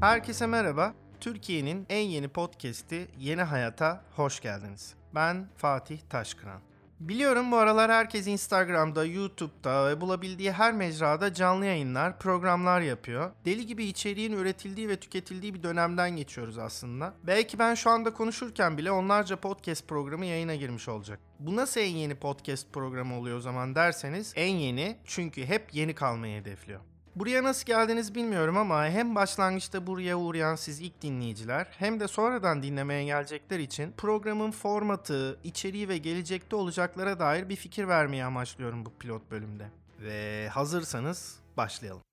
Herkese 0.00 0.46
merhaba. 0.46 0.94
Türkiye'nin 1.20 1.86
en 1.88 2.00
yeni 2.00 2.28
podcast'i 2.28 3.08
Yeni 3.18 3.42
Hayat'a 3.42 4.04
hoş 4.16 4.40
geldiniz. 4.40 4.94
Ben 5.14 5.48
Fatih 5.56 5.98
Taşkıran. 6.10 6.60
Biliyorum 7.00 7.52
bu 7.52 7.56
aralar 7.56 7.90
herkes 7.90 8.26
Instagram'da, 8.26 9.04
YouTube'da 9.04 9.88
ve 9.88 10.00
bulabildiği 10.00 10.52
her 10.52 10.72
mecrada 10.72 11.34
canlı 11.34 11.66
yayınlar, 11.66 12.18
programlar 12.18 12.80
yapıyor. 12.80 13.30
Deli 13.44 13.66
gibi 13.66 13.84
içeriğin 13.84 14.32
üretildiği 14.32 14.88
ve 14.88 15.00
tüketildiği 15.00 15.54
bir 15.54 15.62
dönemden 15.62 16.10
geçiyoruz 16.16 16.58
aslında. 16.58 17.14
Belki 17.26 17.58
ben 17.58 17.74
şu 17.74 17.90
anda 17.90 18.12
konuşurken 18.12 18.78
bile 18.78 18.90
onlarca 18.90 19.36
podcast 19.36 19.88
programı 19.88 20.26
yayına 20.26 20.54
girmiş 20.54 20.88
olacak. 20.88 21.20
Bu 21.38 21.56
nasıl 21.56 21.80
en 21.80 21.96
yeni 21.96 22.14
podcast 22.14 22.72
programı 22.72 23.18
oluyor 23.18 23.36
o 23.36 23.40
zaman 23.40 23.74
derseniz 23.74 24.32
en 24.36 24.54
yeni 24.54 24.98
çünkü 25.04 25.44
hep 25.44 25.74
yeni 25.74 25.94
kalmayı 25.94 26.40
hedefliyor. 26.40 26.80
Buraya 27.16 27.42
nasıl 27.42 27.66
geldiniz 27.66 28.14
bilmiyorum 28.14 28.56
ama 28.56 28.84
hem 28.86 29.14
başlangıçta 29.14 29.86
buraya 29.86 30.18
uğrayan 30.18 30.54
siz 30.54 30.80
ilk 30.80 31.02
dinleyiciler 31.02 31.66
hem 31.70 32.00
de 32.00 32.08
sonradan 32.08 32.62
dinlemeye 32.62 33.04
gelecekler 33.04 33.58
için 33.58 33.92
programın 33.96 34.50
formatı, 34.50 35.38
içeriği 35.44 35.88
ve 35.88 35.98
gelecekte 35.98 36.56
olacaklara 36.56 37.18
dair 37.20 37.48
bir 37.48 37.56
fikir 37.56 37.88
vermeyi 37.88 38.24
amaçlıyorum 38.24 38.86
bu 38.86 38.90
pilot 38.90 39.30
bölümde. 39.30 39.68
Ve 40.00 40.48
hazırsanız 40.48 41.38
başlayalım. 41.56 42.09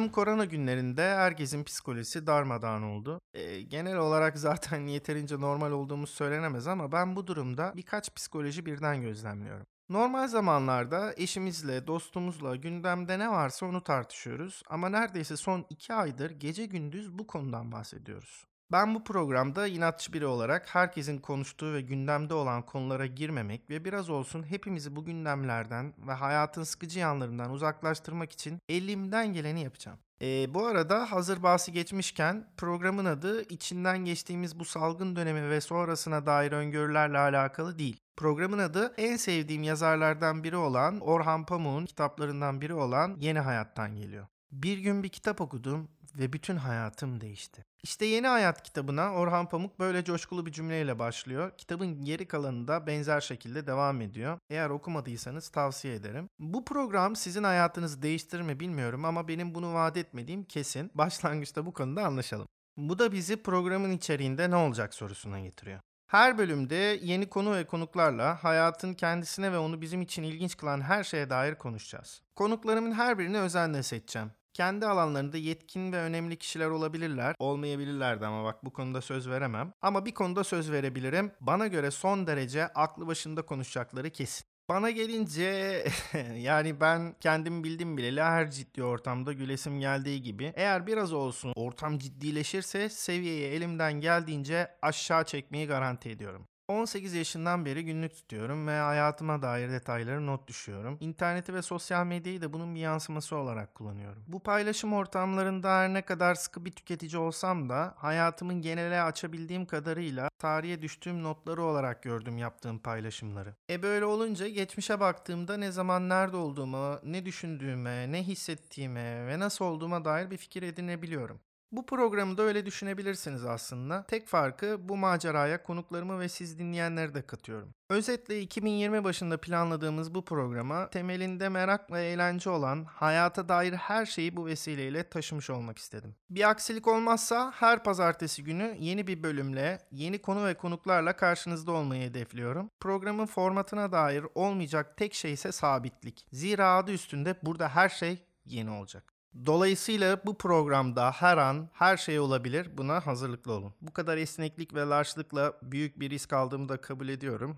Malum 0.00 0.12
korona 0.12 0.44
günlerinde 0.44 1.02
herkesin 1.02 1.64
psikolojisi 1.64 2.26
darmadağın 2.26 2.82
oldu. 2.82 3.20
E, 3.34 3.62
genel 3.62 3.96
olarak 3.96 4.38
zaten 4.38 4.86
yeterince 4.86 5.40
normal 5.40 5.72
olduğumuz 5.72 6.10
söylenemez 6.10 6.66
ama 6.66 6.92
ben 6.92 7.16
bu 7.16 7.26
durumda 7.26 7.72
birkaç 7.76 8.14
psikoloji 8.14 8.66
birden 8.66 9.02
gözlemliyorum. 9.02 9.66
Normal 9.88 10.28
zamanlarda 10.28 11.14
eşimizle, 11.16 11.86
dostumuzla 11.86 12.56
gündemde 12.56 13.18
ne 13.18 13.30
varsa 13.30 13.66
onu 13.66 13.84
tartışıyoruz 13.84 14.62
ama 14.68 14.88
neredeyse 14.88 15.36
son 15.36 15.66
iki 15.70 15.94
aydır 15.94 16.30
gece 16.30 16.66
gündüz 16.66 17.18
bu 17.18 17.26
konudan 17.26 17.72
bahsediyoruz. 17.72 18.49
Ben 18.72 18.94
bu 18.94 19.04
programda 19.04 19.66
inatçı 19.66 20.12
biri 20.12 20.26
olarak 20.26 20.74
herkesin 20.74 21.18
konuştuğu 21.18 21.72
ve 21.74 21.80
gündemde 21.80 22.34
olan 22.34 22.62
konulara 22.62 23.06
girmemek 23.06 23.70
ve 23.70 23.84
biraz 23.84 24.10
olsun 24.10 24.42
hepimizi 24.42 24.96
bu 24.96 25.04
gündemlerden 25.04 25.94
ve 26.06 26.12
hayatın 26.12 26.62
sıkıcı 26.62 26.98
yanlarından 26.98 27.50
uzaklaştırmak 27.50 28.32
için 28.32 28.58
elimden 28.68 29.32
geleni 29.32 29.62
yapacağım. 29.62 29.98
E, 30.22 30.54
bu 30.54 30.66
arada 30.66 31.12
hazır 31.12 31.42
bahsi 31.42 31.72
geçmişken 31.72 32.46
programın 32.56 33.04
adı 33.04 33.42
içinden 33.42 33.98
geçtiğimiz 33.98 34.58
bu 34.58 34.64
salgın 34.64 35.16
dönemi 35.16 35.50
ve 35.50 35.60
sonrasına 35.60 36.26
dair 36.26 36.52
öngörülerle 36.52 37.18
alakalı 37.18 37.78
değil. 37.78 38.00
Programın 38.16 38.58
adı 38.58 38.94
en 38.96 39.16
sevdiğim 39.16 39.62
yazarlardan 39.62 40.44
biri 40.44 40.56
olan 40.56 41.00
Orhan 41.00 41.46
Pamuk'un 41.46 41.86
kitaplarından 41.86 42.60
biri 42.60 42.74
olan 42.74 43.16
Yeni 43.20 43.38
Hayat'tan 43.38 43.96
geliyor. 43.96 44.26
Bir 44.52 44.78
gün 44.78 45.02
bir 45.02 45.08
kitap 45.08 45.40
okudum 45.40 45.88
ve 46.20 46.32
bütün 46.32 46.56
hayatım 46.56 47.20
değişti. 47.20 47.64
İşte 47.82 48.06
Yeni 48.06 48.26
Hayat 48.26 48.62
kitabına 48.62 49.12
Orhan 49.12 49.48
Pamuk 49.48 49.78
böyle 49.78 50.04
coşkulu 50.04 50.46
bir 50.46 50.52
cümleyle 50.52 50.98
başlıyor. 50.98 51.52
Kitabın 51.58 52.04
geri 52.04 52.28
kalanı 52.28 52.68
da 52.68 52.86
benzer 52.86 53.20
şekilde 53.20 53.66
devam 53.66 54.00
ediyor. 54.00 54.38
Eğer 54.50 54.70
okumadıysanız 54.70 55.48
tavsiye 55.48 55.94
ederim. 55.94 56.28
Bu 56.38 56.64
program 56.64 57.16
sizin 57.16 57.44
hayatınızı 57.44 58.02
değiştirir 58.02 58.42
mi 58.42 58.60
bilmiyorum 58.60 59.04
ama 59.04 59.28
benim 59.28 59.54
bunu 59.54 59.74
vaat 59.74 59.96
etmediğim 59.96 60.44
kesin. 60.44 60.90
Başlangıçta 60.94 61.66
bu 61.66 61.72
konuda 61.72 62.06
anlaşalım. 62.06 62.46
Bu 62.76 62.98
da 62.98 63.12
bizi 63.12 63.42
programın 63.42 63.90
içeriğinde 63.90 64.50
ne 64.50 64.56
olacak 64.56 64.94
sorusuna 64.94 65.40
getiriyor. 65.40 65.80
Her 66.06 66.38
bölümde 66.38 66.98
yeni 67.02 67.28
konu 67.28 67.54
ve 67.54 67.66
konuklarla 67.66 68.44
hayatın 68.44 68.94
kendisine 68.94 69.52
ve 69.52 69.58
onu 69.58 69.80
bizim 69.80 70.02
için 70.02 70.22
ilginç 70.22 70.56
kılan 70.56 70.80
her 70.80 71.04
şeye 71.04 71.30
dair 71.30 71.54
konuşacağız. 71.54 72.22
Konuklarımın 72.36 72.92
her 72.92 73.18
birini 73.18 73.38
özenle 73.38 73.82
seçeceğim. 73.82 74.30
Kendi 74.54 74.86
alanlarında 74.86 75.36
yetkin 75.36 75.92
ve 75.92 75.96
önemli 75.96 76.36
kişiler 76.36 76.66
olabilirler. 76.70 77.34
Olmayabilirler 77.38 78.20
de 78.20 78.26
ama 78.26 78.44
bak 78.44 78.64
bu 78.64 78.72
konuda 78.72 79.00
söz 79.00 79.28
veremem. 79.28 79.72
Ama 79.82 80.06
bir 80.06 80.14
konuda 80.14 80.44
söz 80.44 80.70
verebilirim. 80.72 81.32
Bana 81.40 81.66
göre 81.66 81.90
son 81.90 82.26
derece 82.26 82.66
aklı 82.66 83.06
başında 83.06 83.42
konuşacakları 83.42 84.10
kesin. 84.10 84.46
Bana 84.68 84.90
gelince 84.90 85.84
yani 86.36 86.80
ben 86.80 87.14
kendim 87.20 87.64
bildim 87.64 87.96
bileli 87.96 88.22
her 88.22 88.50
ciddi 88.50 88.84
ortamda 88.84 89.32
gülesim 89.32 89.80
geldiği 89.80 90.22
gibi 90.22 90.52
eğer 90.56 90.86
biraz 90.86 91.12
olsun 91.12 91.52
ortam 91.56 91.98
ciddileşirse 91.98 92.88
seviyeyi 92.88 93.46
elimden 93.46 93.92
geldiğince 93.92 94.68
aşağı 94.82 95.24
çekmeyi 95.24 95.66
garanti 95.66 96.10
ediyorum. 96.10 96.49
18 96.70 97.14
yaşından 97.14 97.64
beri 97.64 97.84
günlük 97.84 98.14
tutuyorum 98.14 98.66
ve 98.66 98.78
hayatıma 98.78 99.42
dair 99.42 99.70
detayları 99.70 100.26
not 100.26 100.48
düşüyorum. 100.48 100.98
İnterneti 101.00 101.54
ve 101.54 101.62
sosyal 101.62 102.06
medyayı 102.06 102.42
da 102.42 102.52
bunun 102.52 102.74
bir 102.74 102.80
yansıması 102.80 103.36
olarak 103.36 103.74
kullanıyorum. 103.74 104.24
Bu 104.26 104.40
paylaşım 104.40 104.92
ortamlarında 104.92 105.78
her 105.78 105.94
ne 105.94 106.02
kadar 106.02 106.34
sıkı 106.34 106.64
bir 106.64 106.70
tüketici 106.70 107.18
olsam 107.18 107.68
da 107.68 107.94
hayatımın 107.96 108.62
genele 108.62 109.02
açabildiğim 109.02 109.66
kadarıyla 109.66 110.28
tarihe 110.38 110.82
düştüğüm 110.82 111.22
notları 111.22 111.62
olarak 111.62 112.02
gördüm 112.02 112.38
yaptığım 112.38 112.78
paylaşımları. 112.78 113.54
E 113.70 113.82
böyle 113.82 114.04
olunca 114.04 114.48
geçmişe 114.48 115.00
baktığımda 115.00 115.56
ne 115.56 115.72
zaman 115.72 116.08
nerede 116.08 116.36
olduğuma, 116.36 117.00
ne 117.04 117.26
düşündüğüme, 117.26 118.12
ne 118.12 118.22
hissettiğime 118.22 119.26
ve 119.26 119.38
nasıl 119.38 119.64
olduğuma 119.64 120.04
dair 120.04 120.30
bir 120.30 120.36
fikir 120.36 120.62
edinebiliyorum. 120.62 121.40
Bu 121.72 121.86
programı 121.86 122.38
da 122.38 122.42
öyle 122.42 122.66
düşünebilirsiniz 122.66 123.44
aslında. 123.44 124.04
Tek 124.08 124.28
farkı 124.28 124.88
bu 124.88 124.96
maceraya 124.96 125.62
konuklarımı 125.62 126.20
ve 126.20 126.28
siz 126.28 126.58
dinleyenleri 126.58 127.14
de 127.14 127.22
katıyorum. 127.22 127.74
Özetle 127.90 128.40
2020 128.40 129.04
başında 129.04 129.40
planladığımız 129.40 130.14
bu 130.14 130.24
programa 130.24 130.90
temelinde 130.90 131.48
merak 131.48 131.92
ve 131.92 132.04
eğlence 132.04 132.50
olan 132.50 132.84
hayata 132.84 133.48
dair 133.48 133.72
her 133.72 134.06
şeyi 134.06 134.36
bu 134.36 134.46
vesileyle 134.46 135.08
taşımış 135.08 135.50
olmak 135.50 135.78
istedim. 135.78 136.14
Bir 136.30 136.50
aksilik 136.50 136.88
olmazsa 136.88 137.52
her 137.54 137.84
pazartesi 137.84 138.44
günü 138.44 138.76
yeni 138.78 139.06
bir 139.06 139.22
bölümle, 139.22 139.78
yeni 139.92 140.22
konu 140.22 140.46
ve 140.46 140.54
konuklarla 140.54 141.16
karşınızda 141.16 141.72
olmayı 141.72 142.02
hedefliyorum. 142.02 142.70
Programın 142.80 143.26
formatına 143.26 143.92
dair 143.92 144.24
olmayacak 144.34 144.96
tek 144.96 145.14
şey 145.14 145.32
ise 145.32 145.52
sabitlik. 145.52 146.26
Zira 146.32 146.76
adı 146.76 146.92
üstünde 146.92 147.36
burada 147.42 147.68
her 147.68 147.88
şey 147.88 148.24
yeni 148.44 148.70
olacak. 148.70 149.19
Dolayısıyla 149.46 150.20
bu 150.26 150.38
programda 150.38 151.12
her 151.12 151.36
an 151.36 151.68
her 151.72 151.96
şey 151.96 152.20
olabilir. 152.20 152.78
Buna 152.78 153.06
hazırlıklı 153.06 153.52
olun. 153.52 153.74
Bu 153.80 153.92
kadar 153.92 154.16
esneklik 154.16 154.74
ve 154.74 154.80
larçlıkla 154.80 155.52
büyük 155.62 156.00
bir 156.00 156.10
risk 156.10 156.32
aldığımı 156.32 156.68
da 156.68 156.76
kabul 156.76 157.08
ediyorum. 157.08 157.56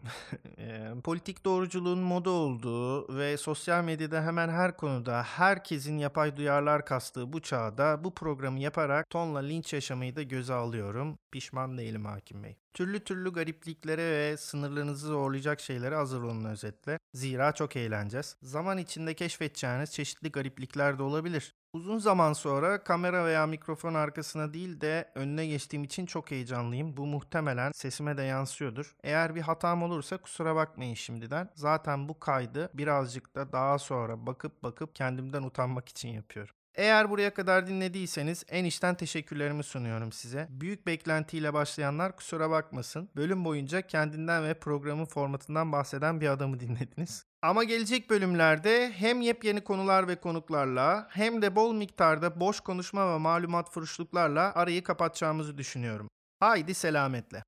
politik 1.05 1.45
doğruculuğun 1.45 1.99
moda 1.99 2.31
olduğu 2.31 3.17
ve 3.17 3.37
sosyal 3.37 3.85
medyada 3.85 4.23
hemen 4.23 4.49
her 4.49 4.77
konuda 4.77 5.23
herkesin 5.23 5.99
yapay 5.99 6.37
duyarlar 6.37 6.85
kastığı 6.85 7.33
bu 7.33 7.41
çağda 7.43 8.05
bu 8.05 8.15
programı 8.15 8.61
yaparak 8.61 9.11
tonla 9.11 9.39
linç 9.39 9.73
yaşamayı 9.73 10.17
da 10.17 10.23
göze 10.23 10.55
alıyorum. 10.55 11.19
Pişman 11.33 11.79
değilim 11.79 12.05
hakim 12.05 12.43
bey. 12.43 12.57
Türlü 12.75 13.05
türlü 13.05 13.33
garipliklere 13.33 14.03
ve 14.03 14.37
sınırlarınızı 14.37 15.07
zorlayacak 15.07 15.61
şeylere 15.61 15.95
hazır 15.95 16.23
olun 16.23 16.45
özetle. 16.45 16.99
Zira 17.15 17.53
çok 17.53 17.77
eğleneceğiz. 17.77 18.37
Zaman 18.43 18.79
içinde 18.79 19.15
keşfedeceğiniz 19.15 19.93
çeşitli 19.93 20.33
gariplikler 20.33 20.99
de 20.99 21.03
olabilir. 21.03 21.55
Uzun 21.73 21.99
zaman 21.99 22.33
sonra 22.33 22.85
kamera 22.85 23.25
veya 23.25 23.47
mikrofon 23.47 23.95
arkasına 23.95 24.55
değil 24.55 24.81
de 24.81 25.13
önüne 25.15 25.47
geçtiğim 25.47 25.85
için 25.85 26.07
çok 26.07 26.31
heyecanlıyım. 26.31 26.97
Bu 26.97 27.07
muhtemelen 27.07 27.73
sesime 27.73 28.17
de 28.17 28.23
yansıyordur. 28.23 28.95
Eğer 29.03 29.35
bir 29.35 29.41
hatam 29.41 29.83
olursa 29.83 30.17
kusura 30.19 30.57
bakmayın 30.57 30.95
şimdiden. 30.95 31.51
Zaten 31.55 32.09
bu 32.09 32.21
kaydı 32.21 32.71
birazcık 32.75 33.35
da 33.35 33.53
daha 33.53 33.79
sonra 33.79 34.27
bakıp 34.27 34.63
bakıp 34.63 34.95
kendimden 34.95 35.43
utanmak 35.43 35.89
için 35.89 36.09
yapıyorum. 36.09 36.55
Eğer 36.75 37.11
buraya 37.11 37.35
kadar 37.35 37.67
dinlediyseniz 37.67 38.45
en 38.49 38.65
içten 38.65 38.95
teşekkürlerimi 38.95 39.63
sunuyorum 39.63 40.13
size. 40.13 40.47
Büyük 40.51 40.87
beklentiyle 40.87 41.55
başlayanlar 41.55 42.17
kusura 42.17 42.51
bakmasın. 42.51 43.09
Bölüm 43.17 43.45
boyunca 43.45 43.83
kendinden 43.83 44.45
ve 44.45 44.55
programın 44.55 45.05
formatından 45.05 45.73
bahseden 45.73 46.21
bir 46.21 46.29
adamı 46.29 46.61
dinlediniz. 46.61 47.25
Ama 47.43 47.65
gelecek 47.65 48.11
bölümlerde 48.11 48.93
hem 48.93 49.21
yepyeni 49.21 49.65
konular 49.65 50.09
ve 50.09 50.17
konuklarla 50.17 51.09
hem 51.11 51.43
de 51.43 51.57
bol 51.57 51.75
miktarda 51.75 52.41
boş 52.41 52.61
konuşma 52.61 53.15
ve 53.15 53.19
malumat 53.19 53.73
fırışlıklarla 53.73 54.55
arayı 54.55 54.83
kapatacağımızı 54.83 55.59
düşünüyorum. 55.59 56.09
Haydi 56.41 56.75
selametle. 56.75 57.43